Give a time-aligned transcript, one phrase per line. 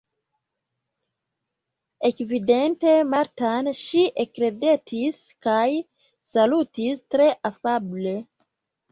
[2.07, 5.67] Ekvidinte Martan, ŝi ekridetis kaj
[6.31, 8.15] salutis tre afable.